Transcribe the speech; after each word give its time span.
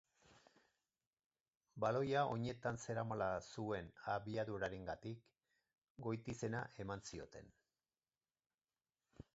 Baloia 1.85 2.23
oinetan 2.37 2.81
zeramala 2.85 3.27
zuen 3.51 3.93
abiadurarengatik, 4.15 5.21
goitizena 6.09 6.65
eman 6.87 7.07
zioten. 7.11 7.53